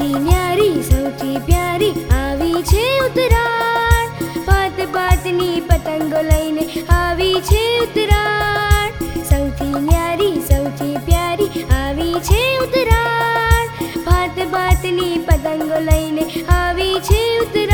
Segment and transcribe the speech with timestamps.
[0.00, 4.06] સૌથી ન્યારી, સૌથી પ્યારી આવી છે ઉતરાણ
[4.46, 6.64] પાત પાતની પતંગો લઈને
[6.98, 8.94] આવી છે ઉતરાણ
[9.30, 13.66] સૌથી ન્યારી, સૌથી પ્યારી આવી છે ઉતરાણ
[14.06, 16.24] પાત પાતની પતંગો લઈને
[16.60, 17.69] આવી છે ઉતરાણ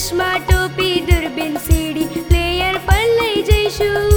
[0.00, 4.14] ચશ્મા ટોપી, દૂરબીન સીડી પ્લેયર પર લઈ જઈશું.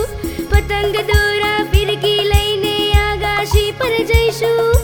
[0.51, 4.75] પતંગ દોરા ફિરકી લઈને આગાશી પર જઈશું.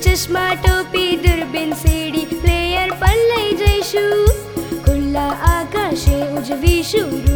[0.00, 4.28] ચશ્મા ટોપી, દૂરબીન સીડી પ્લેયર પર લઈ જઈશું.
[4.84, 7.35] ખુલ્લા આકાશે ઉજવીશું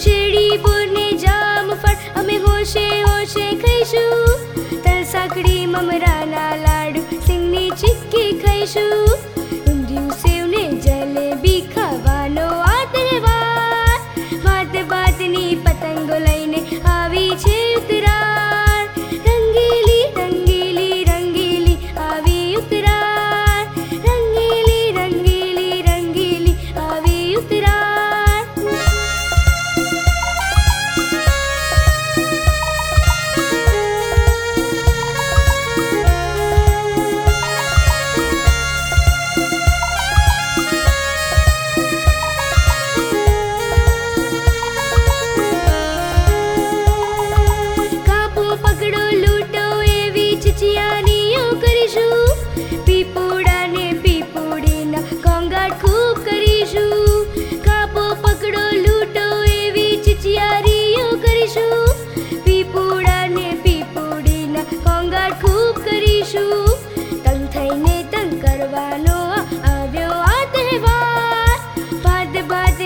[0.04, 4.44] શેરડી બોને જામફળ અમે હોશે હોશે ખાઈશું.
[4.84, 9.35] તલ સાંકડી મમરાના લાડુ સિંગની ચીક્કી ખાઈશું.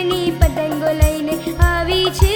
[0.00, 2.32] ભાતની પતંગો લઈને આવી છે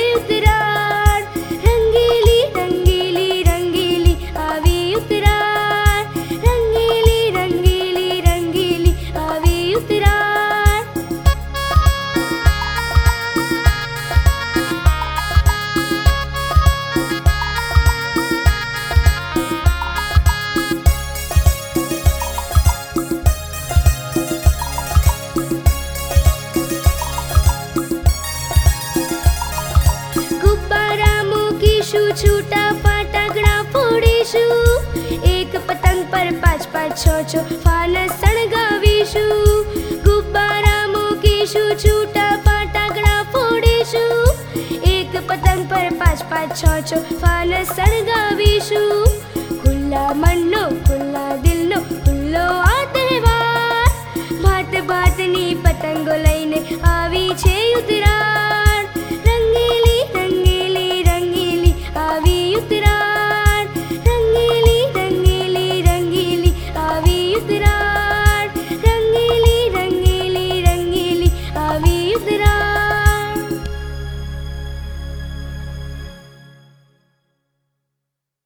[36.90, 39.66] છ છો ફાનસ સળગાવીશું.
[40.03, 44.28] ગુબ્બારા મૂકીશું, છૂટા ફટાકડા ફોડીશું.
[44.84, 49.07] એક પતંગ પર પાંચ પાંચ, છ, છો ફાલ સળગાવીશું.
[49.63, 51.38] ખુલ્લા મનનો ખુલ્લા આ